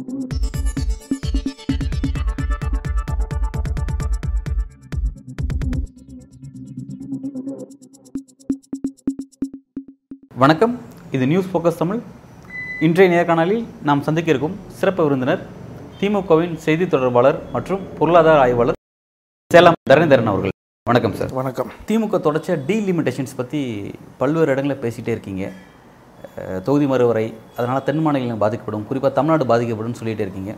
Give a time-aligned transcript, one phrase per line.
[0.00, 0.12] வணக்கம்.
[11.16, 12.00] இது news focus Tamil.
[12.86, 15.42] இன்றைய நேர்காணலில் நாம் சந்திக்க இருக்கும் சிறப்பு விருந்தினர்
[16.00, 18.78] திமுகவின் செய்தி தொடர்பாளர் மற்றும் பொருளாதார ஆய்வாளர்
[19.54, 20.54] சேலம் தரணிதரன் அவர்கள்.
[20.90, 21.32] வணக்கம் சார்.
[21.40, 21.72] வணக்கம்.
[21.88, 23.60] திமுக தொடர்ச்சியாக டீலிமிட்டேஷன்ஸ் பற்றி
[24.22, 25.44] பல்வேறு இடங்களில் பேசிகிட்டே இருக்கீங்க.
[26.66, 27.26] தொகுதி மறுவரை
[27.56, 28.84] அதனால் தென் மாநிலங்கள் பாதிக்கப்படும்.
[28.88, 30.52] குறிப்பாக தமிழ்நாடு பாதிக்கப்படும் சொல்லிகிட்டே இருக்கீங்க.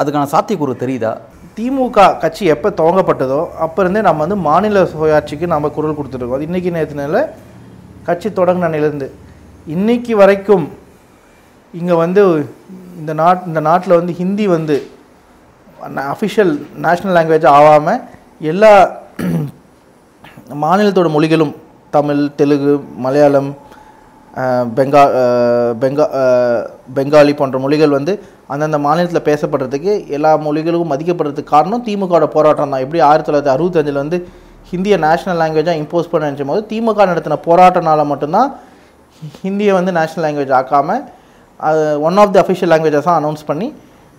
[0.00, 1.12] அதுக்கான சாத்தியக்கூறு தெரியுதா?
[1.56, 6.38] திமுக கட்சி எப்போ துவங்கப்பட்டதோ அப்போ இருந்தே நம்ம வந்து மாநில சுயாட்சிக்கு நம்ம குரல் கொடுத்துருக்கோம்.
[6.38, 7.24] அது இன்றைக்கி நேரத்தினால
[8.08, 9.08] கட்சி தொடங்கின அன்னையிலேருந்து
[9.74, 10.64] இன்னைக்கு வரைக்கும்
[11.80, 12.22] இங்கே வந்து
[13.00, 14.76] இந்த நாட் இந்த நாட்டில் வந்து ஹிந்தி வந்து
[16.14, 16.52] அஃபிஷியல்
[16.86, 18.00] நேஷ்னல் லாங்குவேஜ் ஆகாமல்
[18.50, 18.72] எல்லா
[20.64, 21.54] மாநிலத்தோட மொழிகளும்
[21.96, 22.74] தமிழ் தெலுங்கு
[23.04, 23.50] மலையாளம்
[24.76, 25.02] பெங்கா
[25.82, 26.04] பெங்கா
[26.96, 28.12] பெங்காலி போன்ற மொழிகள் வந்து
[28.52, 32.84] அந்தந்த மாநிலத்தில் பேசப்படுறதுக்கு எல்லா மொழிகளும் மதிக்கப்படுறதுக்கு காரணம் திமுகவோட போராட்டம் தான்.
[32.86, 34.18] எப்படி ஆயிரத்தி தொள்ளாயிரத்தி அறுபத்தஞ்சில் வந்து
[34.70, 38.50] ஹிந்தியை நேஷனல் லாங்குவேஜாக இம்போஸ் பண்ண நினச்சும் போது திமுக நடத்தின போராட்டனால மட்டும்தான்
[39.44, 41.02] ஹிந்தியை வந்து நேஷ்னல் லாங்குவேஜ் ஆக்காமல்
[41.60, 43.68] அது ஒன் ஆஃப் தி அஃபிஷியல் லாங்குவேஜஸாக அனௌன்ஸ் பண்ணி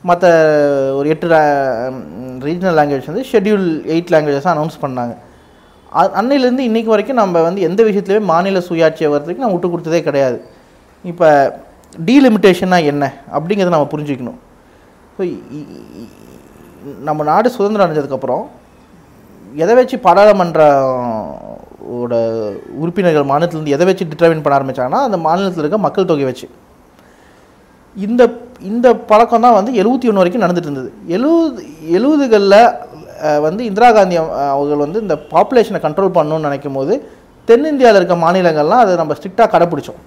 [0.04, 0.26] மற்ற
[1.00, 1.28] ஒரு எட்டு
[2.48, 5.14] ரீஜனல் லாங்குவேஜ் வந்து ஷெட்யூல் எயிட் லாங்குவேஜஸாக அனௌன்ஸ் பண்ணாங்க.
[6.20, 10.38] அன்னையிலேருந்து இன்றைக்கு வரைக்கும் நம்ம வந்து எந்த விஷயத்துலையுமே மாநில சுயாட்சியை வர்றதுக்கு நம்ம விட்டு கொடுத்ததே கிடையாது.
[11.12, 11.28] இப்போ
[12.10, 13.04] டீலிமிட்டேஷன்னா என்ன
[13.38, 14.40] அப்படிங்கிறத நம்ம புரிஞ்சுக்கணும்.
[15.16, 15.22] ஸோ
[17.08, 18.44] நம்ம நாடு சுதந்திரம் அடைஞ்சதுக்கப்புறம்
[19.64, 20.62] எதை வச்சு பாராளுமன்ற
[22.84, 26.48] உறுப்பினர்கள் மாநிலத்திலேருந்து எதை வச்சு டிட்டர்மின் பண்ண ஆரம்பித்தாங்கன்னா அந்த மாநிலத்தில் இருக்க மக்கள் தொகை வச்சு.
[27.96, 28.22] இந்த
[28.70, 30.90] இந்த பழக்கம் தான் வந்து எழுபத்தி ஒன்று வரைக்கும் நடந்துட்டு இருந்தது.
[31.16, 31.62] எழுபது
[31.98, 32.60] எழுபதுகளில்
[33.46, 34.16] வந்து இந்திரா காந்தி
[34.54, 36.94] அவர்கள் வந்து இந்த பாப்புலேஷனை கண்ட்ரோல் பண்ணணும்னு நினைக்கும் போது
[37.50, 40.00] தென்னிந்தியாவில் இருக்க மாநிலங்கள்லாம் அதை நம்ம ஸ்ட்ரிக்டாக கடைப்பிடிச்சோம்.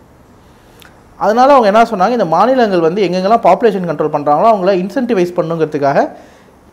[1.25, 6.01] அதனால் அவங்க என்ன சொன்னாங்க இந்த மாநிலங்கள் வந்து எங்கெங்கெல்லாம் பாப்புலேஷன் கண்ட்ரோல் பண்ணுறாங்களோ அவங்கள இன்சென்டிவைஸ் பண்ணுங்கிறதுக்காக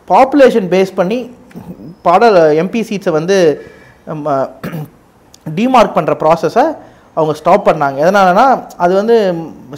[0.08, 1.18] பாப்புலேஷன் பேஸ் பண்ணி
[2.06, 3.36] பாடல் எம்பி சீட்ஸை வந்து
[5.58, 6.64] டிமார்க் பண்ணுற ப்ராசஸை
[7.16, 7.96] அவங்க ஸ்டாப் பண்ணாங்க.
[8.04, 8.44] எதனாலனா
[8.84, 9.16] அது வந்து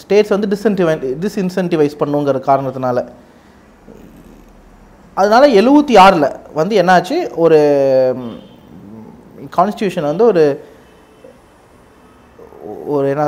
[0.02, 2.98] ஸ்டேட்ஸ் வந்து டிஸ்இன்டிவை டிஸ்இன்சென்டிவைஸ் பண்ணுங்கிற காரணத்தினால.
[5.20, 6.26] அதனால எழுபத்தி ஆறில்
[6.58, 7.16] வந்து என்னாச்சு?
[7.44, 7.58] ஒரு
[9.56, 10.44] கான்ஸ்டியூஷன் வந்து ஒரு
[12.94, 13.24] ஒரு என்ன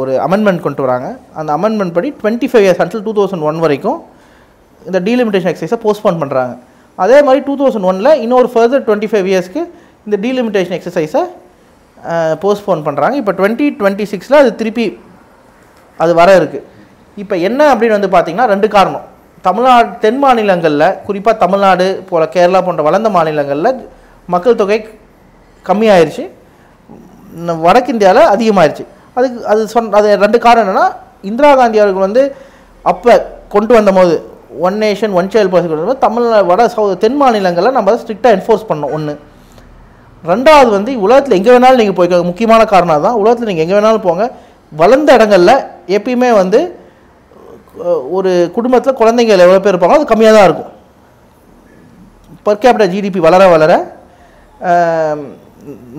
[0.00, 1.08] ஒரு அமெண்ட்மெண்ட் கொண்டு வராங்க.
[1.40, 3.98] அந்த அமெண்ட்மெண்ட் படி twenty five years until two thousand one வரைக்கும்
[4.88, 6.54] இந்த டீலிமிட்டேஷன் எக்ஸசைஸை போஸ்ட்போன் பண்ணுறாங்க
[7.04, 9.62] அதே மாதிரி டூ தௌசண்ட் ஒனில் இன்னொரு ஃபர்தர் டுவெண்ட்டி ஃபைவ் இயர்ஸ்க்கு
[10.06, 11.22] இந்த டீலிமிட்டேஷன் எக்ஸசைஸை
[12.42, 14.86] போஸ்ட்போன் பண்ணுறாங்க இப்போ டுவெண்ட்டி டுவெண்ட்டி சிக்ஸில் அது திருப்பி
[15.98, 16.66] அது வர இருக்குது
[17.22, 19.06] இப்போ என்ன அப்படின்னு வந்து பார்த்திங்கன்னா ரெண்டு காரணம்.
[19.46, 23.78] தமிழ்நாடு தென் மாநிலங்களில் குறிப்பாக தமிழ்நாடு போல் கேரளா போன்ற வளர்ந்த மாநிலங்களில்
[24.32, 24.78] மக்கள் தொகை
[25.68, 26.24] கம்மியாயிருச்சு.
[27.66, 28.84] வடக்கிந்தியாவில் வடக்கு அதிகமாயிருச்சு.
[29.16, 30.86] அதுக்கு அது சொன்ன அது ரெண்டு காரணம் என்னென்னா
[31.30, 32.22] இந்திரா காந்தி அவர்கள் வந்து
[32.90, 33.12] அப்போ
[33.54, 34.14] கொண்டு வந்தபோது
[34.66, 38.36] one nation one child policy கொண்டு வந்தபோது தமிழ்நாடு வட சௌ தென் மாநிலங்களில் நம்ம அதை ஸ்ட்ரிக்டாக
[38.36, 38.92] என்ஃபோர்ஸ் பண்ணோம்.
[38.96, 39.14] ஒன்று
[40.24, 44.24] ரெண்டாவது வந்து உலகத்தில் எங்கே வேணாலும் நீங்கள் போய்க்க முக்கியமான காரணம் தான் உலகத்தில் நீங்கள் எங்கே வேணாலும் போங்க.
[44.72, 45.54] வளர்ந்த இடங்களில்
[45.96, 46.60] எப்பயுமே வந்து
[48.16, 50.70] ஒரு குடும்பத்தில் குழந்தைங்க எவ்வளோ பேர் இருப்பாங்களோ அது கம்மியாக தான் இருக்கும்.
[52.46, 53.72] பர் கேபிட்டல் ஜிடிபி வளர வளர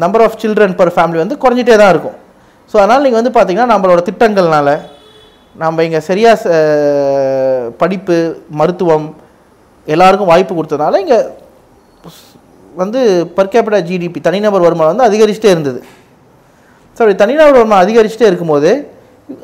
[0.04, 2.18] number of children per family வந்து குறைஞ்சிட்டே தான் இருக்கும்.
[2.72, 4.70] ஸோ அதனால் நீங்கள் வந்து பார்த்தீங்கன்னா நம்மளோட திட்டங்கள்னால
[5.56, 6.58] நம்ம இங்கே சரியாக
[7.82, 8.18] படிப்பு
[8.60, 9.08] மருத்துவம்
[9.88, 11.20] எல்லாருக்கும் வாய்ப்பு கொடுத்ததுனால இங்கே
[12.82, 13.00] வந்து
[13.38, 15.80] பர் கேபிட்டல் ஜிடிபி தனிநபர் வருமானம் வந்து அதிகரிச்சுட்டே இருந்தது.
[16.96, 18.72] ஸோ அப்படி தனிநபர் வருமானம் அதிகரிச்சுட்டே இருக்கும்போது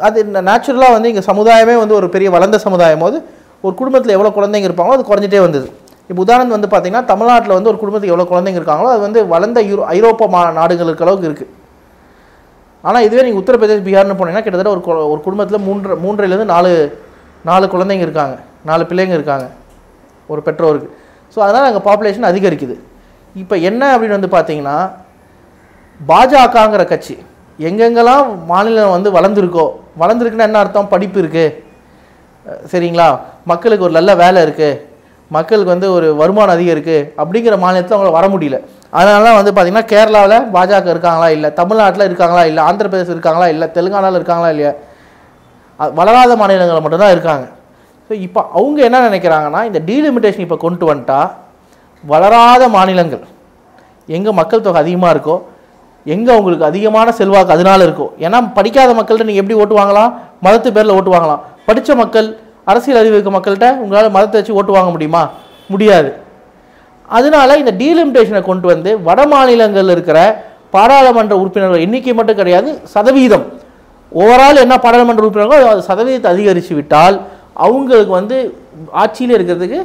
[0.07, 3.03] அது நேச்சுரலாக வந்து இங்கே சமுதாயமே வந்து ஒரு பெரிய வளர்ந்த சமுதாயம்.
[3.05, 3.17] போது
[3.65, 5.67] ஒரு குடும்பத்தில் எவ்வளோ குழந்தைங்க இருப்பாங்களோ அது குறைஞ்சிட்டே வந்தது.
[6.09, 9.85] இப்போ உதாரணம் வந்து பார்த்தீங்கன்னா தமிழ்நாட்டில் வந்து ஒரு குடும்பத்துக்கு எவ்வளோ குழந்தைங்க இருக்காங்களோ அது வந்து வளர்ந்த யூரோ
[9.95, 11.53] ஐரோப்பா மா நாடுகளுக்கு அளவுக்கு இருக்குது
[12.83, 14.81] ஆனால் இதுவே நீங்கள் உத்தரப்பிரதேஷ் பீகார்னு போனீங்கன்னா கிட்டத்தட்ட ஒரு
[15.13, 16.71] ஒரு குடும்பத்தில் மூன்று மூன்றிலேருந்து நாலு
[17.49, 18.35] நாலு குழந்தைங்க இருக்காங்க.
[18.69, 19.45] நாலு பிள்ளைங்க இருக்காங்க.
[20.29, 20.89] ஒரு பெற்றோருக்கு.
[21.33, 22.75] ஸோ அதனால் அங்கே பாப்புலேஷன் அதிகரிக்குது.
[23.35, 24.77] இப்போ என்ன அப்படின்னு வந்து பார்த்தீங்கன்னா
[25.99, 27.15] பாஜகங்கிற கட்சி
[27.59, 29.65] எங்கெங்கெல்லாம் மாநிலம் வந்து வளர்ந்துருக்கோ
[30.01, 30.91] வளர்ந்துருக்குன்னா என்ன அர்த்தம்?
[30.93, 31.55] படிப்பு இருக்குது
[32.71, 33.07] சரிங்களா?
[33.51, 34.79] மக்களுக்கு ஒரு நல்ல வேலை இருக்குது
[35.35, 38.57] மக்களுக்கு வந்து ஒரு வருமானம் அதிகம் இருக்குது அப்படிங்கிற மாநிலத்தில் அவங்கள வர முடியல.
[38.97, 41.49] அதனால தான் வந்து பார்த்திங்கன்னா கேரளாவில் பாஜக இருக்காங்களா இல்லை?
[41.59, 42.61] தமிழ்நாட்டில் இருக்காங்களா இல்லை?
[42.67, 43.67] ஆந்திர பிரதேசம் இருக்காங்களா இல்லை?
[43.77, 44.71] தெலுங்கானாவில் இருக்காங்களா இல்லையா?
[45.97, 47.45] வளராத மாநிலங்களில் மட்டும்தான் இருக்காங்க.
[48.09, 51.19] ஸோ இப்போ அவங்க என்ன நினைக்கிறாங்கன்னா இந்த டீலிமிட்டேஷன் இப்போ கொண்டு வந்துட்டா
[52.03, 53.23] வளராத மாநிலங்கள்
[54.17, 55.35] எங்கே மக்கள் தொகை அதிகமாக இருக்கோ
[56.13, 60.11] எங்கே உங்களுக்கு அதிகமான செல்வாக்கு அதனால இருக்கும் ஏன்னா படிக்காத மக்கள்கிட்ட நீங்கள் எப்படி ஓட்டு வாங்கலாம்?
[60.45, 61.41] மதத்து பேரில் ஓட்டு வாங்கலாம்.
[61.67, 62.27] படித்த மக்கள்
[62.71, 65.23] அரசியல் அறிவு இருக்க மக்கள்கிட்ட உங்களால் மதத்தை வச்சு ஓட்டு வாங்க முடியுமா?
[65.73, 66.09] முடியாது.
[67.17, 70.19] அதனால இந்த டீலிமிட்டேஷனை கொண்டு வந்து வட மாநிலங்களில் இருக்கிற
[70.75, 73.45] பாராளுமன்ற உறுப்பினர்கள் எண்ணிக்கை மட்டும் கிடையாது சதவீதம்.
[74.11, 77.15] ஓவரால் என்ன பாராளுமன்ற உறுப்பினர்களோ அது சதவீதத்தை அதிகரித்து விட்டால்
[77.65, 78.37] அவங்களுக்கு வந்து
[79.03, 79.79] ஆட்சியில் இருக்கிறதுக்கு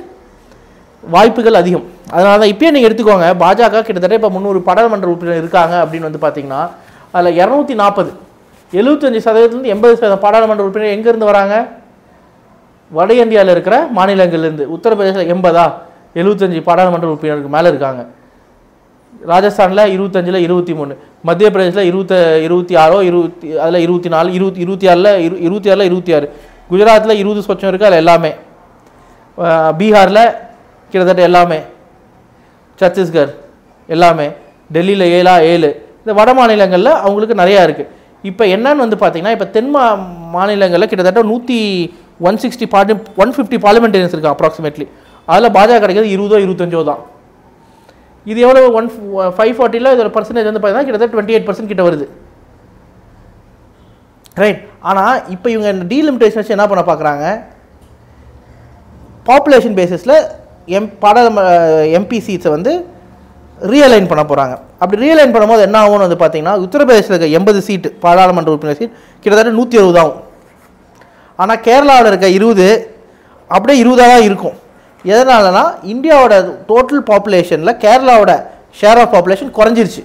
[1.15, 1.85] வாய்ப்புகள் அதிகம்.
[2.15, 6.61] அதனால தான் இப்போயே நீங்கள் எடுத்துக்கோங்க பாஜக கிட்டத்தட்ட இப்போ முந்நூறு பாராளுமன்ற உறுப்பினர் இருக்காங்க அப்படின்னு வந்து பார்த்தீங்கன்னா
[7.17, 8.11] அதில் இரநூத்தி நாற்பது
[8.73, 11.55] எழுபத்தஞ்சு சதவீதத்துலேருந்து எண்பது சதவீதம் பாராளுமன்ற உறுப்பினர் எங்கேருந்து வராங்க?
[12.91, 15.67] வட இந்தியாவில் இருக்கிற மாநிலங்கள்லேருந்து உத்தரப்பிரதேசில் எண்பதா?
[16.21, 18.03] எழுபத்தஞ்சு பாராளுமன்ற உறுப்பினருக்கு மேலே இருக்காங்க.
[19.31, 20.93] ராஜஸ்தானில் இருபத்தஞ்சில் இருபத்தி மூணு
[21.29, 22.15] மத்திய பிரதேசில் இருபத்த
[22.47, 26.27] இருபத்தி ஆறோ இருபத்தி அதில் இருபத்தி நாலு இருபத்தி இருபத்தி ஆறில் இரு இருபத்தி ஆறில் இருபத்தி ஆறு
[26.71, 28.33] குஜராத்தில் இருபது சொச்சம் இருக்குது அதில் எல்லாமே.
[29.79, 30.25] பீகாரில்
[30.93, 31.59] கிட்டத்தட்ட எல்லாமே
[32.79, 33.31] சத்தீஸ்கர்
[33.89, 34.27] எல்லாமே
[34.71, 35.71] டெல்லியில் ஏழா ஏழு
[36.03, 37.91] இந்த வட மாநிலங்களில் அவங்களுக்கு நிறையா இருக்குது
[38.25, 39.85] இப்போ என்னன்னு வந்து பார்த்தீங்கன்னா இப்போ தென் மா
[40.37, 41.59] மாநிலங்களில் கிட்டத்தட்ட நூற்றி
[42.29, 44.87] one sixty party one fifty parliamentarians இருக்குது அப்ராக்சிமேட்லி
[45.29, 47.01] அதில் பாஜக கிடைக்கிறது இருபதோ இருபத்தஞ்சோ தான்.
[48.27, 48.89] இது எவ்வளோ ஒன்
[49.37, 52.07] ஃபைவ் ஃபார்ட்டியில் இதோட பர்சன்டேஜ் வந்து பார்த்தீங்கன்னா கிட்டத்தட்ட டுவெண்ட்டி எயிட் பர்சன்ட் கிட்ட வருது.
[54.37, 54.61] ரைட்
[54.91, 57.25] ஆனால் இப்போ இவங்க டீலிமிட்டேஷன் வச்சு என்ன பண்ண பார்க்குறாங்க
[59.27, 60.17] பாப்புலேஷன் பேசிஸில்
[60.79, 61.45] எம் பாராளும
[61.99, 62.73] எம்பி சீட்ஸை வந்து
[63.71, 68.51] ரீஅலைன் பண்ண போகிறாங்க அப்படி ரீஅலைன் பண்ணும்போது என்ன ஆகும்னு வந்து பார்த்தீங்கன்னா உத்தரப்பிரதேசில் இருக்க எண்பது சீட்டு பாராளுமன்ற
[68.53, 70.21] உறுப்பினர் சீட் கிட்டத்தட்ட நூற்றி அறுபது ஆகும்.
[71.39, 72.67] ஆனால் கேரளாவில் இருக்க இருபது
[73.51, 74.57] அப்படியே இருபதாக தான் இருக்கும்.
[75.05, 76.35] எதனாலனா இந்தியாவோட
[76.71, 78.33] டோட்டல் பாப்புலேஷனில் கேரளாவோட
[78.81, 80.03] ஷேர் ஆஃப் பாப்புலேஷன் குறைஞ்சிருச்சு.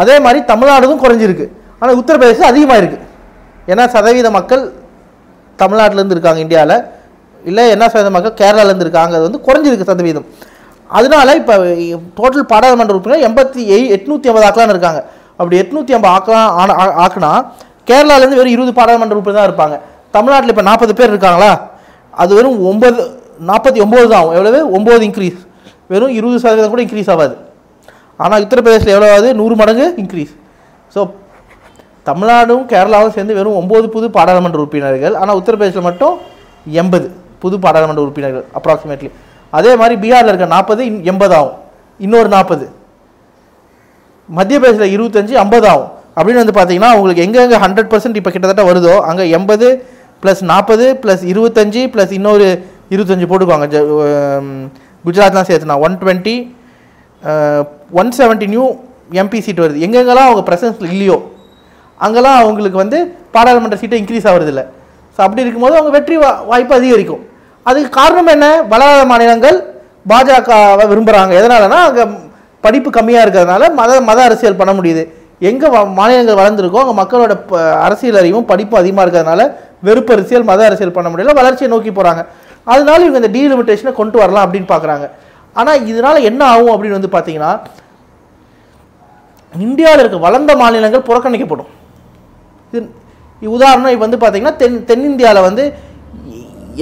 [0.00, 1.46] அதே மாதிரி தமிழ்நாடுதும் குறைஞ்சிருக்கு.
[1.80, 3.04] ஆனால் உத்தரப்பிரதேசம் அதிகமாக இருக்குது
[3.72, 4.62] ஏன்னா சதவீத மக்கள்
[5.58, 6.76] தமிழ்நாட்டிலேருந்து இருக்காங்க இந்தியாவில்
[7.44, 8.48] இல்லை என்ன சதவீத மக்கள்?
[8.48, 10.24] கேரளாலேருந்து இருக்காங்க அது வந்து குறைஞ்சிருக்கு சதவீதம்.
[10.88, 11.56] அதனால இப்போ
[12.16, 15.04] டோட்டல் பாராளுமன்ற உறுப்பினர் எண்பத்தி எய் எட்நூற்றி ஐம்பது ஆக்கலான்னு இருக்காங்க.
[15.30, 17.46] அப்படி எட்நூற்றி ஐம்பது ஆக்கலாம் ஆன- ஆ- ஆக்குனா
[17.90, 19.80] கேரளாலேருந்து வெறும் இருபது பாராளுமன்ற உறுப்பினர் தான் இருப்பாங்க.
[20.10, 21.70] தமிழ்நாட்டில் இப்போ நாற்பது பேர் இருக்காங்களா?
[22.10, 23.02] அது வெறும் ஒன்பது
[23.46, 24.34] நாற்பத்தி ஒம்பது தான் ஆகும்.
[24.34, 24.78] எவ்வளவு?
[24.78, 25.46] ஒம்பது இன்க்ரீஸ்
[25.88, 27.36] வெறும் இருபது சதவீதம் கூட இன்க்ரீஸ் ஆகாது.
[28.16, 29.34] ஆனால் உத்தரப்பிரதேசில் எவ்வளோ ஆகுது?
[29.34, 30.36] நூறு மடங்கு இன்க்ரீஸ்
[30.94, 31.10] ஸோ
[32.06, 35.14] தமிழ்நாடும் கேரளாவும் சேர்ந்து வெறும் ஒம்பது புது பாராளுமன்ற உறுப்பினர்கள்.
[35.14, 36.18] ஆனால் உத்தரப்பிரதேசில் மட்டும்
[36.70, 37.22] எண்பது.
[37.44, 39.10] புது பாராளுமன்ற உறுப்பினர்கள் அப்ராக்சிமேட்லி
[39.52, 41.58] அதே மாதிரி பீகாரில் இருக்க நாற்பது எண்பது ஆகும்
[42.00, 42.66] இன்னொரு நாற்பது
[44.28, 48.94] மத்திய பிரதேசில் இருபத்தஞ்சு ஐம்பது ஆகும் அப்படின்னு வந்து பார்த்தீங்கன்னா உங்களுக்கு எங்கெங்கே ஹண்ட்ரட் பர்சன்ட் இப்போ கிட்டத்தட்ட வருதோ
[49.08, 49.68] அங்கே எண்பது
[50.22, 52.46] ப்ளஸ் நாற்பது ப்ளஸ் இருபத்தஞ்சி ப்ளஸ் இன்னொரு
[52.90, 53.66] இருபத்தஞ்சு போட்டுக்குவாங்க
[55.04, 56.36] குஜராத்லாம் சேர்த்துனா one twenty
[57.92, 58.64] one seventy new
[59.14, 59.82] MP seat வருது.
[59.86, 61.16] எங்கெங்கெல்லாம் அவங்க ப்ரெசன்ஸில் இல்லையோ
[62.00, 62.98] அங்கெல்லாம் அவங்களுக்கு வந்து
[63.34, 64.64] பாராளுமன்ற சீட்டை இன்க்ரீஸ் ஆகிறது இல்லை
[65.18, 67.22] ஸோ அப்படி இருக்கும்போது அவங்க வெற்றி வா- வாய்ப்பு அதிகரிக்கும்.
[67.66, 68.46] அதுக்கு காரணம் என்ன?
[68.72, 69.56] வளராத மாநிலங்கள்
[70.06, 72.04] பாஜகவை விரும்புகிறாங்க எதனாலனா அங்கே
[72.64, 75.02] படிப்பு கம்மியாக இருக்கிறதுனால மத மத அரசியல் பண்ண முடியுது.
[75.40, 75.68] எங்கே
[75.98, 77.56] மாநிலங்கள் வளர்ந்துருக்கோ அங்கே மக்களோட ப-
[77.86, 79.42] அரசியல் அறிவும் படிப்பும் அதிகமாக இருக்கிறதுனால
[79.82, 81.34] வெறுப்பு அரசியல் மத அரசியல் பண்ண முடியல.
[81.34, 82.22] வளர்ச்சியை நோக்கி போகிறாங்க
[82.66, 85.06] அதனால இவங்க இந்த டீலிமிட்டேஷனை கொண்டு வரலாம் அப்படின்னு பார்க்குறாங்க
[85.56, 87.50] ஆனால் இதனால் என்ன ஆகும் அப்படின்னு வந்து பார்த்தீங்கன்னா
[89.54, 91.70] இந்தியாவில் இருக்க வளர்ந்த மாநிலங்கள் புறக்கணிக்கப்படும்.
[92.72, 92.80] இது
[93.42, 95.64] இது உதாரணம் இப்போ வந்து பார்த்தீங்கன்னா தென் தென்னிந்தியாவில் வந்து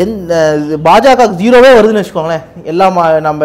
[0.05, 0.33] எந்த
[0.87, 2.45] பாஜக ஜீரோவே வருதுன்னு வச்சுக்கோங்களேன்.
[2.73, 3.43] எல்லா மா நம்ம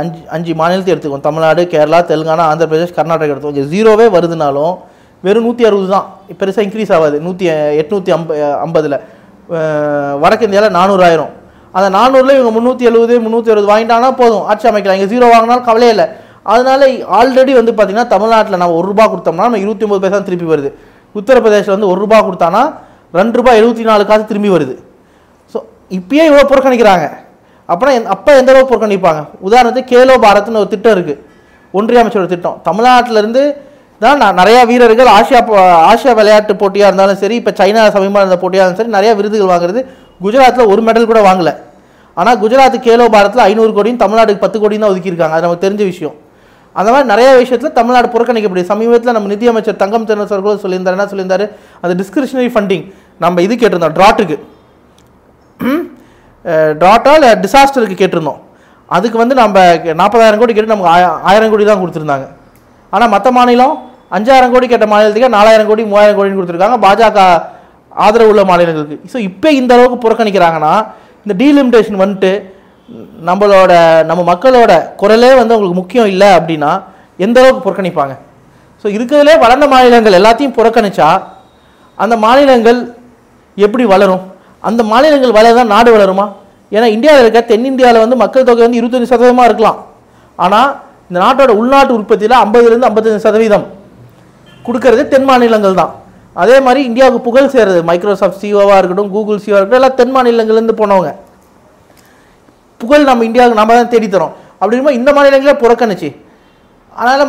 [0.00, 4.74] அஞ்சு அஞ்சு மாநிலத்தை எடுத்துக்கோம் தமிழ்நாடு கேரளா தெலுங்கானா ஆந்திர பிரதேஷ் கர்நாடகா எடுத்துக்கோம் ஜீரோவே வருதுனாலும்
[5.26, 6.06] வெறும் நூற்றி அறுபது தான்
[6.40, 7.16] பெருசாக இன்க்ரீஸ் ஆகாது.
[7.26, 7.44] நூற்றி
[7.82, 8.30] எட்நூற்றி ஐம்ப
[8.66, 8.96] ஐம்பதில்.
[10.22, 11.32] வடக்கு இந்தியாவில் நானூறாயிரம்.
[11.76, 14.44] அந்த நானூறில் இவங்க முந்நூற்றி எழுபது முந்நூற்றி அறுபது வாங்கிட்டாங்கன்னா போதும்.
[14.50, 16.06] ஆட்சி அமைக்கலாம் இங்கே ஜீரோ வாங்கினாலும் கவலையே இல்லை.
[16.52, 16.86] அதனால
[17.18, 20.70] ஆல்ரெடி வந்து பார்த்தீங்கன்னா தமிழ்நாட்டில் நம்ம ஒரு ரூபா கொடுத்தோம்னா நம்ம இருபத்தி ஒம்பது பைசா திருப்பி வருது.
[21.20, 22.62] உத்தரப்பிரதேசில் வந்து ஒரு ரூபா கொடுத்தானா
[23.18, 24.74] ரெண்டு ரூபாய் எழுபத்தி நாலு காசு திரும்பி வருது.
[25.90, 27.06] இப்பயே இவ்வளோ புறக்கணிக்கிறாங்க.
[27.72, 29.20] அப்போனா அப்போ எந்த அளவுக்கு புறக்கணிப்பாங்க?
[29.46, 31.22] உதாரணத்துக்கு கேலோ பாரத்னு ஒரு திட்டம் இருக்குது
[31.78, 32.58] ஒன்றிய அமைச்சரோட திட்டம்.
[32.68, 33.42] தமிழ்நாட்டிலேருந்து
[34.04, 35.40] தான் நான் நிறையா வீரர்கள் ஆசியா
[35.90, 39.80] ஆசியா விளையாட்டு போட்டியாக இருந்தாலும் சரி இப்போ சைனா சமீபமாக இருந்த போட்டியாக இருந்தாலும் சரி நிறையா விருதுகள் வாங்குறது.
[40.24, 41.54] குஜராத்தில் ஒரு மெடல் கூட வாங்கலை.
[42.16, 45.34] ஆனால் குஜராத் கேலோ பாரத்தில் ஐநூறு கோடியும் தமிழ்நாடுக்கு பத்து கோடியும் தான் ஒதுக்கியிருக்காங்க.
[45.36, 46.16] அது நமக்கு தெரிஞ்ச விஷயம்.
[46.80, 48.70] அந்த மாதிரி நிறைய விஷயத்தில் தமிழ்நாடு புறக்கணிக்கப்படுது.
[48.72, 50.96] சமீபத்தில் நம்ம நிதியமைச்சர் தங்கம் தென்னரசர் கூட சொல்லியிருந்தாரு.
[50.98, 51.46] என்ன சொல்லியிருந்தாரு?
[51.82, 52.84] அந்த டிஸ்கிரிஷனரி ஃபண்டிங்
[53.24, 53.96] நம்ம இது கேட்டிருந்தோம்.
[53.98, 54.36] ட்ராட்டுக்கு
[56.80, 58.40] ட்ராட்டா இல்லை டிசாஸ்டருக்கு கேட்டிருந்தோம்.
[58.96, 59.58] அதுக்கு வந்து நம்ம
[60.00, 60.92] நாற்பதாயிரம் கோடி கேட்டு நமக்கு
[61.28, 62.26] ஆயிரம் கோடி தான் கொடுத்துருந்தாங்க.
[62.92, 63.74] ஆனால் மற்ற மாநிலம்
[64.16, 66.76] அஞ்சாயிரம் கோடி கேட்ட மாநிலத்துக்கே நாலாயிரம் கோடி மூவாயிரம் கோடின்னு கொடுத்துருக்காங்க.
[66.84, 67.20] பாஜக
[68.04, 68.96] ஆதரவு உள்ள மாநிலங்களுக்கு.
[69.12, 70.74] ஸோ இப்போ இந்த அளவுக்கு புறக்கணிக்கிறாங்கன்னா
[71.24, 72.32] இந்த டீலிமிட்டேஷன் வந்துட்டு
[73.28, 73.72] நம்மளோட
[74.10, 76.70] நம்ம மக்களோட குரலே வந்து அவங்களுக்கு முக்கியம் இல்லை அப்படின்னா
[77.24, 78.14] எந்த அளவுக்கு புறக்கணிப்பாங்க?
[78.82, 81.08] ஸோ இருக்கிறதுலே வளர்ந்த மாநிலங்கள் எல்லாத்தையும் புறக்கணிச்சா
[82.04, 82.80] அந்த மாநிலங்கள்
[83.56, 84.24] எப்படி வளரும்?
[84.68, 86.26] அந்த மாநிலங்கள் வளர்தான் நாடு வளருமா?
[86.74, 89.78] ஏன்னா இந்தியாவில் இருக்க தென்னிந்தியாவில் வந்து மக்கள் தொகை வந்து இருபத்தஞ்சு சதவீதமாக இருக்கலாம்.
[90.44, 90.70] ஆனால்
[91.08, 93.66] இந்த நாட்டோட உள்நாட்டு உற்பத்தியில் ஐம்பதுலேருந்து ஐம்பத்தஞ்சு சதவீதம்.
[94.66, 95.92] கொடுக்கறது தென் மாநிலங்கள் தான்.
[96.42, 101.10] அதே மாதிரி இந்தியாவுக்கு புகழ் சேர்றது மைக்ரோசாஃப்ட் சிஓவாக இருக்கட்டும் கூகுள் சிஓவாக இருக்கட்டும் எல்லாம் தென் மாநிலங்கள்லேருந்து போனவங்க.
[102.80, 104.34] புகழ் நம்ம இந்தியாவுக்கு நம்ம தான் தேடித்தரோம்.
[104.60, 106.08] அப்படிங்கும்போது இந்த மாநிலங்களே புறக்கணிச்சு.
[106.98, 107.22] அதனால்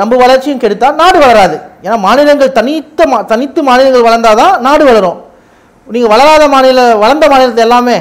[0.00, 1.56] நம்ம வளர்ச்சியும் கெடுத்தால் நாடு வளராது.
[1.84, 5.18] ஏன்னா மாநிலங்கள் தனித்த மா தனித்து மாநிலங்கள் வளர்ந்தாதான் நாடு வளரும்.
[5.94, 7.96] நீங்கள் வளராத மாநில வளர்ந்த மாநிலத்தை எல்லாமே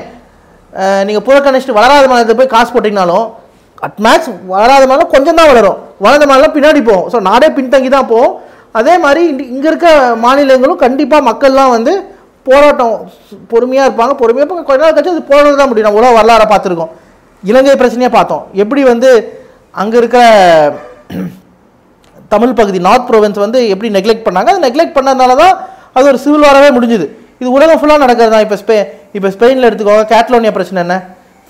[1.07, 3.27] நீங்கள் புறக்கணிச்சுட்டு வளராத மாநிலத்தை போய் காசு போட்டிங்கனாலும்
[3.85, 5.77] அட் மேட்ச் வளராத மாநிலம் கொஞ்சம் தான் வளரும்.
[6.05, 7.07] வளர்ந்த மாநிலம் பின்னாடி போகும்.
[7.11, 8.33] ஸோ நாடே பின்தங்கி தான் போகும்.
[8.79, 9.21] அதே மாதிரி
[9.53, 9.87] இங்கே இருக்க
[10.25, 11.93] மாநிலங்களும் கண்டிப்பாக மக்கள்லாம் வந்து
[12.49, 12.93] போராட்டம்
[13.51, 14.13] பொறுமையாக இருப்பாங்க.
[14.21, 14.65] பொறுமையாக இருப்பாங்க.
[14.69, 15.87] கொஞ்ச நாள் கழிச்சு அது போராட்டம் தான் முடியும்.
[15.87, 16.91] நம்ம உலக வரலாறை பார்த்துருக்கோம்.
[17.43, 18.43] இலங்கை பிரச்சனையாக பார்த்தோம்.
[18.63, 19.09] எப்படி வந்து
[19.81, 20.21] அங்கே இருக்கிற
[22.33, 24.51] தமிழ் பகுதி நார்த் ப்ரொவின்ஸ் வந்து எப்படி நெக்லெக்ட் பண்ணாங்க?
[24.53, 25.55] அது நெக்லெக்ட் பண்ணதுனால தான்
[25.95, 27.07] அது ஒரு சிவில் வாரவே முடிஞ்சுது.
[27.41, 28.31] இது உலகம் ஃபுல்லாக நடக்கிறது?
[28.33, 28.75] தான் இப்போ ஸ்பெ
[29.17, 30.95] இப்போ ஸ்பெயினில் எடுத்துக்கோங்க கேட்லோனியா பிரச்சனை என்ன?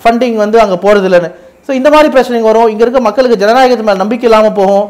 [0.01, 1.29] ஃபண்டிங் வந்து அங்கே போகிறது இல்லைன்னு
[1.65, 2.69] ஸோ இந்த மாதிரி பிரச்சனைங்க வரும்.
[2.74, 4.86] இங்கே இருக்க மக்களுக்கு ஜனநாயகத்து மேலே நம்பிக்கை இல்லாமல் போகும்.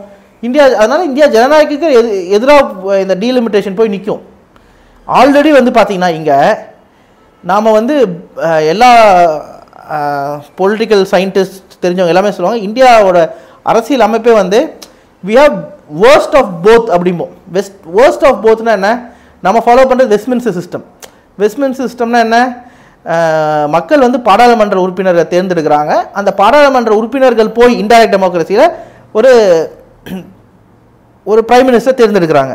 [0.48, 4.22] இந்தியா அதனால் இந்தியா ஜனநாயகத்துக்கு எது எதிராக இந்த டீலிமிட்டேஷன் போய் நிற்கும்
[5.08, 6.38] ஆல்ரெடி வந்து பார்த்தீங்கன்னா இங்கே
[7.44, 7.96] நாம் வந்து
[8.74, 8.90] எல்லா
[10.62, 13.20] பொலிட்டிக்கல் சயின்டிஸ்ட் தெரிஞ்சவங்க எல்லாமே சொல்லுவாங்க இந்தியாவோட
[13.72, 14.60] அரசியல் அமைப்பே வந்து
[15.24, 15.58] we have
[16.04, 17.34] worst of both அப்படிம்போம்.
[17.56, 18.92] West worst of போத்னா என்ன?
[19.46, 20.86] நம்ம ஃபாலோ பண்ணுறது வெஸ்ட்மின்ஸ்டர் சிஸ்டம்
[21.44, 22.40] வெஸ்ட்மின்ஸ்டர் சிஸ்டம்னா என்ன?
[23.76, 25.94] மக்கள் வந்து பாராளுமன்ற உறுப்பினரை தேர்ந்தெடுக்கிறாங்க.
[26.20, 28.68] அந்த பாராளுமன்ற உறுப்பினர்கள் போய் இன்டைரக்ட் டெமோக்ரஸியில்
[29.20, 29.32] ஒரு
[31.32, 32.54] ஒரு பிரைம் மினிஸ்டர் தேர்ந்தெடுக்கிறாங்க.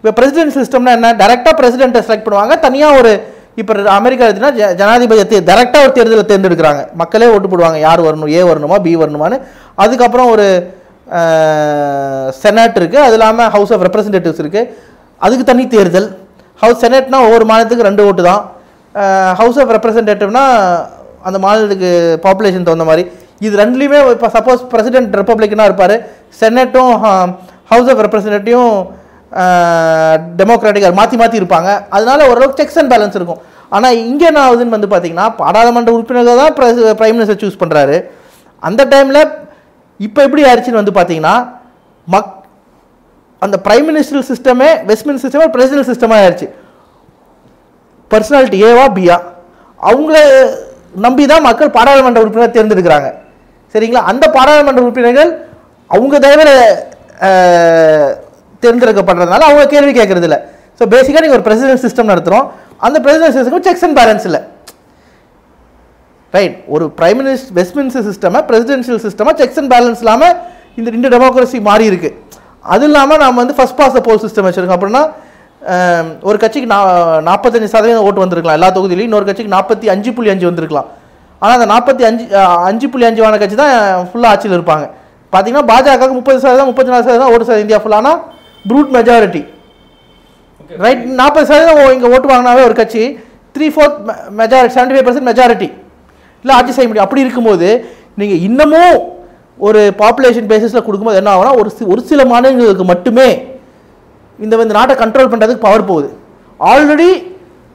[0.00, 1.08] இப்போ பிரசிடென்ட் சிஸ்டம்னா என்ன?
[1.20, 2.54] டேரெக்டாக பிரசிடென்ட்டை செலக்ட் பண்ணுவாங்க.
[2.66, 3.12] தனியாக ஒரு
[3.60, 6.82] இப்போ அமெரிக்கா எடுத்துனா ஜனாதிபதி ஜனாதிபதியை டேரெக்டாக ஒரு தேர்தலை தேர்ந்தெடுக்கிறாங்க.
[7.02, 7.78] மக்களே ஓட்டு போடுவாங்க.
[7.86, 9.38] யார் வரணும் ஏ வரணுமா பி வரணுமான்னு.
[9.84, 10.46] அதுக்கப்புறம் ஒரு
[12.42, 14.70] செனட் இருக்குது அது இல்லாமல் ஹவுஸ் ஆஃப் ரெப்ரசன்டேட்டிவ்ஸ் இருக்குது
[15.26, 16.08] அதுக்கு தனி தேர்தல்.
[16.62, 18.42] ஹவுஸ் செனட்னா ஒவ்வொரு மாநிலத்துக்கு ரெண்டு ஓட்டு தான்.
[19.40, 20.44] ஹவுஸ் ஆஃப் ரெப்ரசன்டேட்டிவ்னா
[21.28, 21.90] அந்த மாநிலத்துக்கு
[22.26, 23.04] பாப்புலேஷன் தகுந்த மாதிரி.
[23.46, 25.96] இது ரெண்டுலேயுமே இப்போ சப்போஸ் பிரசிடென்ட் ரிப்பப்ளிக்கனாக இருப்பார்.
[26.40, 26.92] செனட்டும்
[27.72, 28.74] ஹவுஸ் ஆஃப் ரெப்ரசன்டேட்டிவும்
[30.40, 31.70] டெமோக்ராட்டிக் மாற்றி மாற்றி இருப்பாங்க.
[31.96, 33.40] அதனால ஓரளவுக்கு செக்ஸ் அண்ட் பேலன்ஸ் இருக்கும்.
[33.76, 36.54] ஆனால் இங்கே என்ன ஆகுதுன்னு வந்து பார்த்தீங்கன்னா பாராளுமன்ற உறுப்பினர்கள் தான்
[37.00, 37.96] பிரைம் மினிஸ்டர் சூஸ் பண்ணுறாரு
[38.68, 39.20] அந்த டைமில்
[40.00, 41.34] இப்போ எப்படி ஆயிடுச்சுன்னு வந்து பார்த்தீங்கன்னா
[42.14, 42.30] மக்
[43.44, 46.46] அந்த பிரைம் மினிஸ்டர் சிஸ்டமே வெஸ்ட்மினிஸ்டர் சிஸ்டமே பிரசிடல் சிஸ்டமாக ஆயிடுச்சு
[48.10, 49.16] பர்சனாலிட்டி ஏவா பியா
[49.80, 50.16] அவங்கள
[51.04, 53.08] நம்பி தான் மக்கள் பாராளுமன்ற உறுப்பினர் தேர்ந்தெடுக்கிறாங்க.
[53.74, 54.02] சரிங்களா?
[54.10, 55.30] அந்த பாராளுமன்ற உறுப்பினர்கள்
[55.90, 56.50] அவங்க தவிர
[58.62, 60.38] தேர்ந்தெடுக்கப்படுறதுனால அவங்க கேள்வி கேட்கறது இல்லை
[60.78, 62.46] ஸோ பேசிக்காக நீங்கள் ஒரு பிரசிடென்ட் சிஸ்டம் நடத்துகிறோம்
[62.86, 64.40] அந்த president system checks and balance இல்லை.
[66.36, 70.34] ரைட் ஒரு பிரைம் மினிஸ்டர் வெஸ்ட்மின்ஸ்டர் சிஸ்டமாக பிரசிடென்ஷியல் சிஸ்டமாக செக்ஸ் அண்ட் பேலன்ஸ் இல்லாமல்
[70.80, 72.14] இந்த ரெண்டு டெமோக்ரஸி மாறி இருக்குது
[72.72, 74.78] அது இல்லாமல் நம்ம வந்து ஃபர்ஸ்ட் பாஸ் த போல் சிஸ்டம் வச்சுருக்கோம்.
[74.78, 75.02] அப்படின்னா
[76.28, 76.78] ஒரு கட்சிக்கு நா
[77.28, 79.08] நாற்பத்தஞ்சு சதவீதம் ஓட்டு வந்திருக்கலாம் எல்லா தொகுதியிலையும்.
[79.10, 80.88] இன்னொரு கட்சிக்கு நாற்பத்தி அஞ்சு புள்ளி அஞ்சு வந்திருக்கலாம்.
[81.42, 82.24] ஆனால் அந்த நாற்பத்தி அஞ்சு
[82.68, 83.74] அஞ்சு புள்ளி அஞ்சு வான கட்சி தான்
[84.10, 84.86] ஃபுல்லாக ஆட்சியில் இருப்பாங்க.
[85.32, 87.66] பார்த்தீங்கன்னா பாஜகவுக்கு முப்பது சதவீதம் முப்பத்தி நாலு சதவீதம் ஓட்டு சதவீதம்.
[87.66, 88.12] இந்தியா ஃபுல்லானா
[88.70, 89.42] ப்ரூட் மெஜாரிட்டி
[90.84, 93.02] ரைட் நாற்பது சதவீதம் இங்கே ஓட்டு வாங்கினாவே ஒரு கட்சி
[93.56, 93.98] three fourth
[94.42, 95.68] majority seventy five percent majority
[96.44, 97.06] இல்லை ஆட்சி செய்ய முடியும்.
[97.08, 97.68] அப்படி இருக்கும்போது
[98.20, 98.96] நீங்கள் இன்னமும்
[99.58, 103.28] ஒரு பாப்புலேஷன் பேசிஸில் கொடுக்கும்போது என்ன ஆகும்னா ஒரு ஒரு சில மாநிலங்களுக்கு மட்டுமே
[104.38, 106.08] இந்த இந்த நாட்டை கண்ட்ரோல் பண்ணுறதுக்கு பவர் போகுது.
[106.60, 107.08] ஆல்ரெடி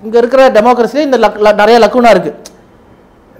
[0.04, 2.38] இங்கே இருக்கிற டெமோக்ரஸிலே இந்த லக் நிறைய லக்குனா இருக்குது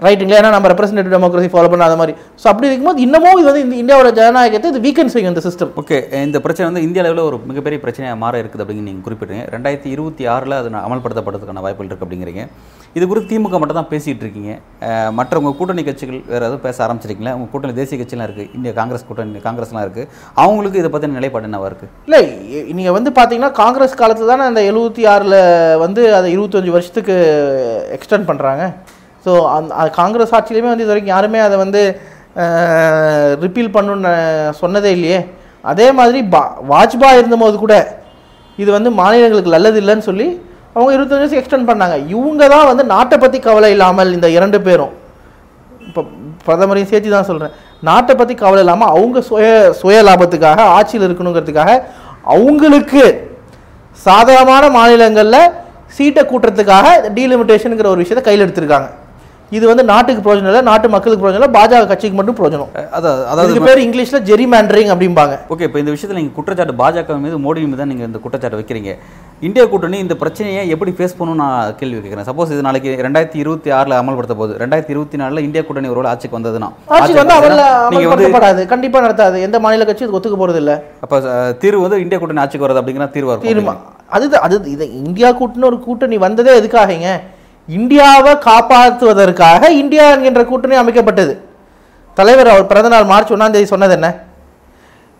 [0.06, 2.14] ரைட்டுங்களா ஏன்னா நம்ம ரெப்ரஸன்டேட்டிவ் டெமோக்ரஸி ஃபாலோ பண்ணாத மாதிரி.
[2.42, 5.98] ஸோ அப்படி இருக்கும்போது இன்னமும் இது வந்து இந்த இந்தியாவோட ஜனநாயகத்தை இது வீக்கன் செய்யும் இந்த சிஸ்டம் ஓகே
[6.26, 10.26] இந்த பிரச்சனை வந்து இந்திய அளவில் ஒரு மிகப்பெரிய பிரச்சனையாக மாற இருக்குது அப்படின்னு நீங்கள் குறிப்பிட்றீங்க ரெண்டாயிரத்தி இருபத்தி
[10.34, 12.44] ஆறில் அது அமல்படுத்தப்படுறதுக்கான வாய்ப்புகள் இருக்குது அப்படிங்கிறீங்க.
[12.98, 14.52] இது குறித்து திமுக மட்டும் தான் பேசிகிட்டு இருக்கீங்க.
[15.18, 17.34] மற்ற உங்கள் கூட்டணி கட்சிகள் வேறு எதுவும் பேச ஆரம்பிச்சிருக்கீங்களா?
[17.38, 20.08] உங்கள் கூட்டணி தேசிய கட்சிலாம் இருக்குது இந்திய காங்கிரஸ் கூட்டணி காங்கிரஸ்லாம் இருக்குது
[20.44, 22.22] அவங்களுக்கு இதை பற்றின நிலைப்பாடு என்னவா இருக்குது இல்லை
[22.78, 25.38] நீங்கள் வந்து பார்த்தீங்கன்னா காங்கிரஸ் காலத்தில் தானே அந்த எழுபத்தி ஆறில்
[25.84, 27.16] வந்து அதை இருபத்தஞ்சி வருஷத்துக்கு
[27.98, 28.64] எக்ஸ்டெண்ட் பண்ணுறாங்க
[29.24, 31.82] ஸோ அந்த காங்கிரஸ் ஆட்சியிலுமே வந்து இது வரைக்கும் யாருமே அதை வந்து
[33.44, 34.12] ரிப்பீல் பண்ணுன்னு
[34.60, 35.20] சொன்னதே இல்லையே.
[35.70, 37.74] அதே மாதிரி பா வாஜ்பாய் இருந்தபோது கூட
[38.62, 40.28] இது வந்து மாநிலங்களுக்கு நல்லது இல்லைன்னு சொல்லி
[40.74, 41.96] அவங்க இருபத்தஞ்சு வருஷம் எக்ஸ்டெண்ட் பண்ணாங்க.
[42.14, 44.92] இவங்க தான் வந்து நாட்டை பற்றி கவலை இல்லாமல் இந்த இரண்டு பேரும்.
[45.88, 46.02] இப்போ
[46.46, 47.56] பிரதமரையும் சேர்த்து தான் சொல்கிறேன்
[47.88, 49.48] நாட்டை பற்றி கவலை இல்லாமல் அவங்க சுய
[49.80, 51.74] சுய லாபத்துக்காக ஆட்சியில் இருக்கணுங்கிறதுக்காக
[52.36, 53.02] அவங்களுக்கு
[54.06, 55.52] சாதகமான மாநிலங்களில்
[55.96, 56.86] சீட்டை கூட்டுறதுக்காக
[57.18, 58.88] டீலிமிட்டேஷனுங்கிற ஒரு விஷயத்தை கையில் எடுத்திருக்காங்க.
[59.56, 62.70] இது வந்து நாட்டுக்கு பிரயோஜனம் இல்லை நாட்டு மக்களுக்கு பிரயோஜனம் இல்லை பாஜக கட்சிக்கு மட்டும் பிரயோஜனம்.
[62.98, 65.34] அதாவது அதாவது பேர் இங்கிலீஷில் ஜெரி மேண்டரிங் அப்படிம்பாங்க.
[65.54, 68.92] ஓகே இப்போ இந்த விஷயத்தில் நீங்கள் குற்றச்சாட்டு பாஜக மீது மோடி மீது தான் நீங்கள் இந்த குற்றச்சாட்டு வைக்கிறீங்க.
[69.48, 72.28] இந்தியா கூட்டணி இந்த பிரச்சனையை எப்படி ஃபேஸ் பண்ணணும்னு நான் கேள்வி கேட்குறேன்.
[72.30, 76.38] சப்போஸ் இது நாளைக்கு ரெண்டாயிரத்தி இருபத்தி ஆறில் அமல்படுத்த போகுது ரெண்டாயிரத்தி இருபத்தி நாலில் இந்தியா கூட்டணி ஒருவேளை ஆட்சிக்கு
[76.38, 77.36] வந்ததுன்னா ஆட்சிக்கு வந்து
[77.88, 79.36] அமல்படுத்தப்படாது கண்டிப்பாக நடத்தாது.
[79.48, 80.76] எந்த மாநில இதுக்கு ஒத்துக்க போகிறது இல்லை.
[81.06, 81.18] அப்போ
[81.64, 83.82] தீர்வு வந்து இந்தியா கூட்டணி ஆட்சிக்கு வருது அப்படிங்கிற தீர்வா இருக்கும்.
[84.16, 87.10] அதுதான் அது இது இந்தியா கூட்டணி ஒரு கூட்டணி வந்ததே எதுக்காகங்க?
[87.76, 91.34] இந்தியாவை காப்பாற்றுவதற்காக இந்தியா என்கின்ற கூட்டணி அமைக்கப்பட்டது.
[92.18, 94.08] தலைவர் அவர் பிறந்த நாள் மார்ச் ஒன்றாம் தேதி சொன்னது என்ன?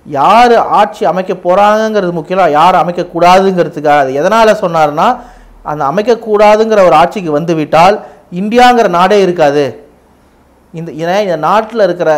[0.07, 5.07] யார் ஆட்சி அமைக்க போகிறாங்கிறது முக்கியம் யார் அமைக்கக்கூடாதுங்கிறதுக்காக அது எதனால் சொன்னார்னா
[5.71, 7.97] அந்த அமைக்கக்கூடாதுங்கிற ஒரு ஆட்சிக்கு வந்துவிட்டால்
[8.41, 9.65] இந்தியாங்கிற நாடே இருக்காது.
[10.79, 12.11] இந்த ஏன்னா இந்த நாட்டில் இருக்கிற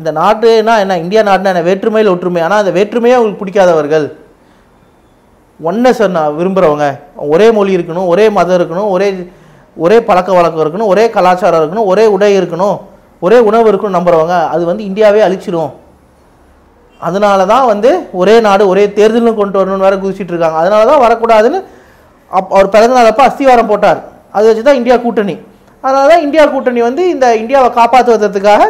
[0.00, 2.40] இந்த நாட்டுனா என்ன இந்தியா நாடுனா என்ன வேற்றுமையில் ஒற்றுமை.
[2.46, 4.06] ஆனால் அந்த வேற்றுமையே அவங்களுக்கு பிடிக்காதவர்கள்.
[5.60, 6.02] ஒன்னஸ்
[6.38, 6.86] விரும்புகிறவங்க
[7.34, 9.08] ஒரே மொழி இருக்கணும் ஒரே மதம் இருக்கணும் ஒரே
[9.84, 12.76] ஒரே பழக்க வழக்கம் இருக்கணும் ஒரே கலாச்சாரம் இருக்கணும் ஒரே உடை இருக்கணும்
[13.22, 15.72] ஒரே உணவு இருக்கணும் நம்புறவங்க அது வந்து இந்தியாவே அழிச்சிடும்
[17.00, 17.90] அதனால தான் வந்து
[18.20, 20.58] ஒரே நாடு ஒரே தேர்தலும் கொண்டு வரணும்னு வேற குதிச்சிட்டு இருக்காங்க.
[20.62, 21.58] அதனால தான் வரக்கூடாதுன்னு
[22.30, 24.00] அப் அவர் பிறந்த நாள் அப்போ அஸ்திவாரம் போட்டார்.
[24.36, 25.34] அதை வச்சு தான் இந்தியா கூட்டணி.
[25.84, 28.62] அதனால தான் இந்தியா கூட்டணி வந்து இந்த இந்தியாவை காப்பாற்றுவதற்காக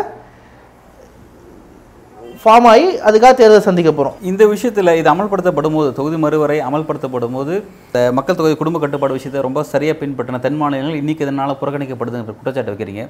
[2.47, 7.65] ஃபார்ம் ஆகி அதுக்காக தேர்தல் சந்திக்க போகிறோம் இந்த விஷயத்தில் இது அமல்படுத்தப்படும் போது தொகுதி மறுவரை அமல்படுத்தப்படும் போது
[8.13, 13.09] மக்கள் தொகை குடும்ப கட்டுப்பாடு விஷயத்தை ரொம்ப சரியாக பின்பற்றின தென் மாநிலங்கள் இன்னைக்கு இதனால் புறக்கணிக்கப்படுதுன்ற குற்றச்சாட்டு வைக்கிறீங்க.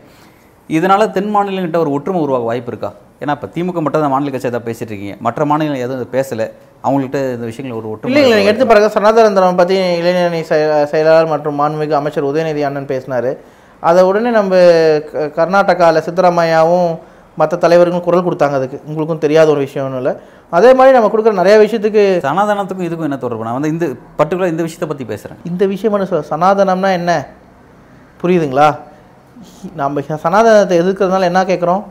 [0.68, 2.92] இதனால தென் மாநிலங்கிட்ட ஒரு ஒற்றுமை உருவாக வாய்ப்பு இருக்கா?
[3.20, 5.16] ஏன்னா இப்போ திமுக மட்டும் தான் மாநில கட்சி தான் பேசிட்டு இருக்கீங்க.
[5.20, 6.50] மற்ற மாநிலங்கள் எதுவும் பேசலை.
[6.84, 8.88] அவங்கள்ட்ட இந்த விஷயங்கள் ஒரு ஒற்றுமை இல்லைங்களா நீங்கள் எடுத்து பாருங்க.
[8.88, 13.36] சனாதனந்திரம் பற்றி இளைஞரணி செயல- செயலாளர் மற்றும் மாண்புமிகு அமைச்சர் உதயநிதி அண்ணன் பேசினார்.
[13.80, 14.56] அதை உடனே நம்ம
[15.38, 16.98] கர்நாடகாவில் சித்தராமையாவும்
[17.36, 18.80] மற்ற தலைவர்களும் குரல் கொடுத்தாங்க அதுக்கு.
[18.86, 20.22] உங்களுக்கும் தெரியாத ஒரு விஷயம் ஒன்றும் இல்லை.
[20.50, 23.44] அதே மாதிரி நம்ம கொடுக்குற நிறைய விஷயத்துக்கு சனாதனத்துக்கும் இதுக்கும் என்ன தொடர்பு?
[23.44, 27.26] நான் வந்து இந்த பர்டிகுலர் இந்த விஷயத்தை பற்றி பேசுகிறேன் இந்த விஷயம் என்ன சொல்ல சனாதனம்னா என்ன?
[28.22, 28.76] புரியுதுங்களா?
[29.76, 31.84] நம்ம சனாதனத்தை எதிர்க்கிறதுனால என்ன கேட்குறோம்?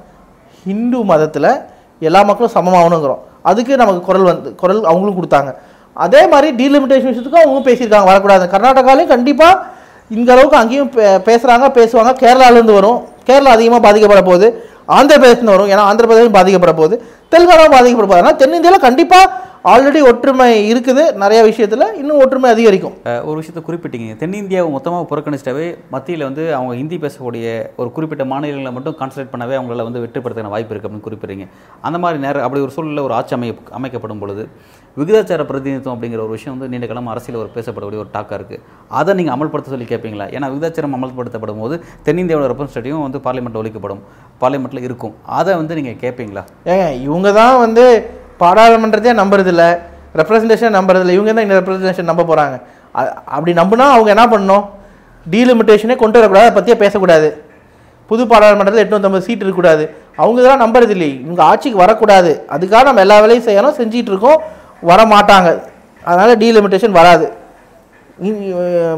[0.63, 1.57] ஹிந்து மதத்தில்
[1.99, 3.17] எல்லா மக்களும் சமமாகணுங்கிறோம்.
[3.41, 5.55] அதுக்கு நமக்கு குரல் வந்து குரல் அவங்களும் கொடுத்தாங்க.
[5.93, 8.57] அதே மாதிரி டீலிமிட்டேஷன் விஷயத்துக்கும் அவங்க பேசியிருக்காங்க வரக்கூடாது.
[8.57, 9.63] கர்நாடகாலையும் கண்டிப்பாக
[10.09, 12.15] இந்த அளவுக்கு அங்கேயும் பே- பேசுறாங்க பேசுவாங்க.
[12.19, 13.03] கேரளாலேருந்து வரும்.
[13.25, 14.69] கேரளா அதிகமாக பாதிக்கப்பட போகுது.
[14.97, 16.97] ஆந்திர பிரதேசம் வரும் ஏன்னா ஆந்திர பிரதேசம் பாதிக்கப்பட போகுது
[17.33, 21.83] தெலுங்கானா பாதிக்கப்பட போகுது ஆனால் தென்னிந்தியாவில் கண்டிப்பாக ஆல்ரெடி ஒற்றுமை இருக்குது நிறைய விஷயத்தில்.
[21.99, 22.95] இன்னும் ஒற்றுமை அதிகரிக்கும்.
[23.29, 24.09] ஒரு விஷயத்தை குறிப்பிட்டீங்க.
[24.21, 27.45] தென்னிந்தியாவை மொத்தமாக புறக்கணிச்சிட்டாவே மத்தியில் வந்து அவங்க ஹிந்தி பேசக்கூடிய
[27.81, 31.47] ஒரு குறிப்பிட்ட மாநிலங்களை மட்டும் கான்சன்ட்ரேட் பண்ணவே அவங்களால வந்து வெற்றிப்படுத்த வாய்ப்பு இருக்குது அப்படின்னு குறிப்பிடுறீங்க.
[31.87, 34.45] அந்த மாதிரி நேரம் அப்படி ஒரு சூழலில் ஒரு ஆட்சி அமைய அமைக்கப்படும் பொழுது
[34.99, 38.61] விகிதாச்சார பிரதிநிதித்துவம் அப்படிங்கிற ஒரு விஷயம் வந்து நீண்ட காலம் அரசியல் ஒரு பேசப்படக்கூடிய ஒரு டாக்காக இருக்குது
[38.99, 44.01] அதை நீங்கள் அமல்படுத்த சொல்லி கேட்பீங்களா ஏன்னா விகிதாச்சாரம் அமல்படுத்தப்படும் போது தென்னிந்தியாவோட ரெப்ரஸன்டேட்டிவும் வந்து பார்லிமெண்ட் ஒழிக்கப்படும்.
[44.43, 45.13] பார்லிமெண்ட்டில் இருக்கும்.
[45.39, 47.85] அதை வந்து நீங்கள் கேட்பீங்களா ஏங்க இவங்க தான் வந்து
[48.43, 49.65] பாராளுமன்றத்தையே நம்புறதில்ல
[50.21, 51.17] ரெப்ரசன்டேஷன் நம்புறதில்ல.
[51.17, 52.57] இவங்க தான் இந்த ரெப்ரசன்டேஷன் நம்ப போகிறாங்க
[53.35, 54.65] அப்படி நம்பினா அவங்க என்ன பண்ணணும்?
[55.33, 57.29] டீலிமிட்டேஷனே கொண்டு வரக்கூடாது அதை பற்றியே பேசக்கூடாது.
[58.09, 59.83] புது பாராளுமன்றத்தில் எட்நூற்றம்பது சீட் இருக்கக்கூடாது.
[60.21, 62.31] அவங்க இதெல்லாம் நம்புறது இல்லை இவங்க ஆட்சிக்கு வரக்கூடாது.
[62.55, 64.39] அதுக்காக நம்ம எல்லா வேலையும் செய்யணும் செஞ்சிகிட்டு இருக்கோம்.
[64.91, 65.49] வர மாட்டாங்க
[66.09, 67.27] அதனால் டீலிமிட்டேஷன் வராது.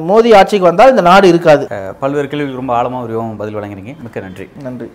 [0.09, 1.65] மோடி ஆட்சிக்கு வந்தால் இந்த நாடு இருக்காது.
[2.03, 4.47] பல்வேறு கேள்விகளுக்கு ரொம்ப ஆழமாக விரிவாகவும் பதில் வழங்குறீங்க மிக்க நன்றி.
[4.67, 4.89] நன்றி.